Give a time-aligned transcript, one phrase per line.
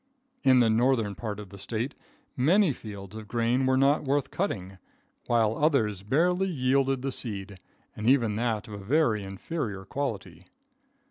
[0.41, 1.93] In the northern part of the State
[2.35, 4.79] many fields of grain were not worth cutting,
[5.27, 7.59] while others barely yielded the seed,
[7.95, 10.43] and even that of a very inferior quality.